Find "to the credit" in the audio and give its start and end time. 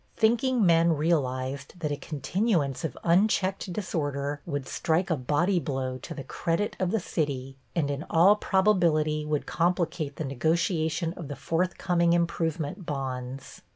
5.99-6.75